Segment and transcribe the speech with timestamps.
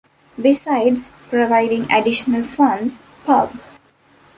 [0.41, 3.55] Besides providing additional funds, Pub.